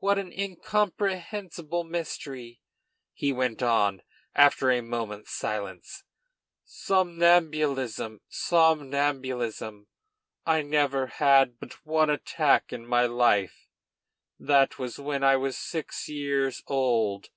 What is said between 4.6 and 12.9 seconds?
a moment's silence. "Somnambulism! somnambulism? I never had but one attack in